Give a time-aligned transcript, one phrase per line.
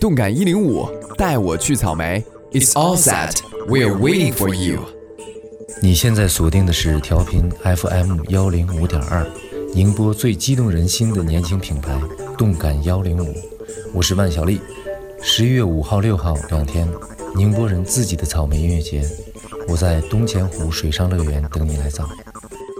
[0.00, 0.86] 动感一零五，
[1.16, 2.24] 带我去草莓。
[2.52, 3.36] It's all set.
[3.66, 4.80] We're waiting for you.
[5.82, 9.26] 你现在锁定的是调频 FM 幺零五点二，
[9.74, 11.98] 宁波最激动人心的年轻品牌——
[12.38, 13.34] 动感幺零五。
[13.92, 14.60] 我是万晓利。
[15.20, 16.88] 十一月五号、六号两天，
[17.34, 19.02] 宁波人自己的草莓音乐节，
[19.68, 22.08] 我在东钱湖水上乐园等你来造。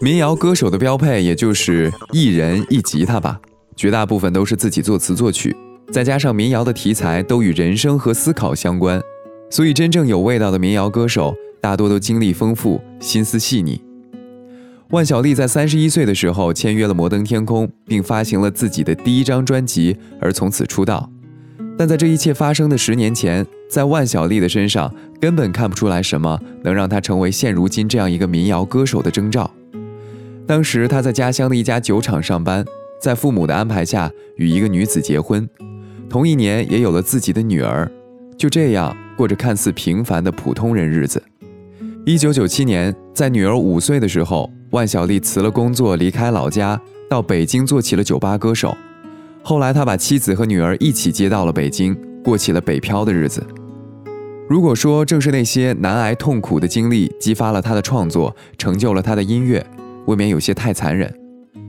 [0.00, 3.38] 民谣歌手的标配也就是一人一吉他吧，
[3.76, 5.54] 绝大部分都是自己作词作曲，
[5.90, 9.02] 再加上民谣的题材都与人生和思考相关，
[9.50, 13.82] 所以真正有味道的民谣歌手大多都经历丰富，心思细腻。
[14.90, 21.10] 万晓利在三十一岁的时候签约了摩登天空，并发行了自己的第一张专辑，而从此出道。
[21.76, 29.50] 但在这一切发生的十年前，在万晓利的身上根本看不出来什么能让他成为现如今这样一个民谣歌手的征兆。
[30.46, 32.64] 当时他在家乡的一家酒厂上班，
[33.00, 35.48] 在父母的安排下与一个女子结婚，
[36.10, 37.88] 同一年也有了自己的女儿，
[38.36, 41.22] 就这样过着看似平凡的普通人日子。
[42.04, 48.76] 一九九七年，在女儿五岁的时候，万晓利辞了工作，离开老家，到北京做起了酒吧歌手。
[49.44, 53.46] 后来他把妻子和女儿一起接到了北京，过起了北漂的日子。
[54.48, 59.64] 如果说正是那些难挨痛苦的经历激发了他的创作，成就了他的音乐。
[60.06, 61.14] 未免有些太残忍，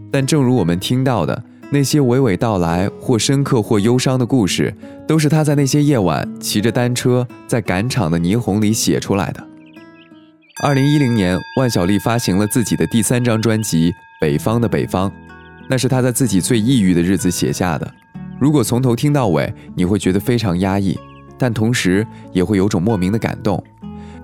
[0.09, 4.75] 但正如我们听到的那些娓娓道来或深刻或忧伤的故事，
[5.07, 9.41] 都是他在那些夜晚骑着单车在赶场的霓虹里写出来的。
[10.61, 15.09] 二零一零年，万晓利发行了自己的第三张专辑《北方的北方》，
[15.69, 17.89] 那是他在自己最抑郁的日子写下的。
[18.37, 20.99] 如果从头听到尾，你会觉得非常压抑，
[21.37, 23.63] 但同时也会有种莫名的感动，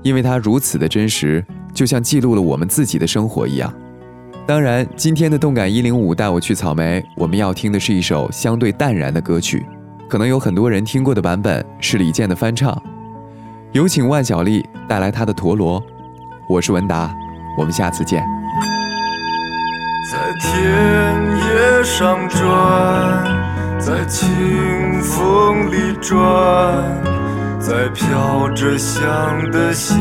[0.04, 3.74] 因为它如此的真实，就像记录了我们自己的生活一样。
[4.48, 9.66] 当然，今天的动感一零五带我去草莓，我们要听的是一首相对淡然的歌曲，
[10.08, 12.82] 可能有很多人听过的版本是李健的翻唱。
[13.74, 15.84] 有请万晓利带来他的陀螺，
[16.48, 17.14] 我是文达，
[17.60, 18.24] 我们下次见。
[20.10, 22.42] 在田野上转，
[23.78, 24.30] 在清
[25.02, 26.18] 风里转，
[27.60, 29.98] 在飘着香的鲜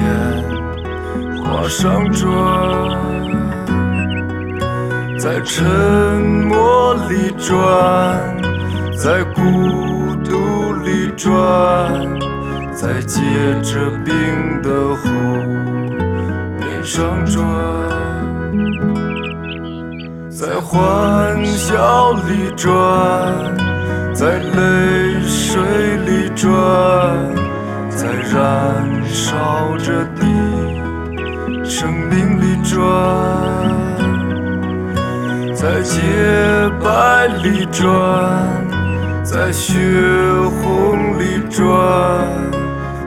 [1.43, 3.16] 花上转。
[5.27, 5.65] 在沉
[6.47, 7.59] 默里转，
[8.97, 9.43] 在孤
[10.25, 11.35] 独里转，
[12.73, 13.21] 在结
[13.61, 14.15] 着冰
[14.63, 15.09] 的湖
[16.61, 17.43] 面上转，
[20.31, 22.73] 在欢笑里转，
[24.15, 25.61] 在泪水
[26.07, 26.55] 里转，
[27.91, 33.46] 在燃烧着的生命里转。
[35.67, 36.01] 在洁
[36.81, 37.91] 白里转，
[39.25, 39.75] 在血
[40.63, 41.67] 红里转，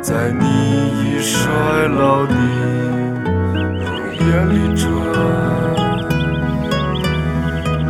[0.01, 0.45] 在你
[0.89, 1.49] 已衰
[1.87, 2.35] 老的
[3.79, 3.87] 容
[4.19, 4.85] 颜里转。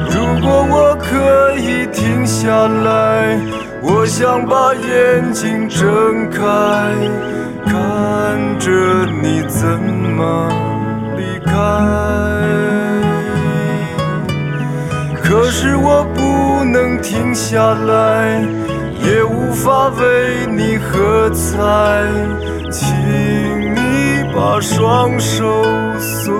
[0.07, 3.39] 如果我可以停下来，
[3.81, 6.45] 我想把眼睛睁开，
[7.65, 8.69] 看着
[9.19, 9.67] 你怎
[10.15, 10.47] 么
[11.17, 12.08] 离开。
[15.29, 18.41] 可是我不能停下来，
[19.03, 21.59] 也无法为你喝彩，
[22.71, 22.89] 请
[23.75, 25.63] 你把双手
[25.99, 26.38] 松。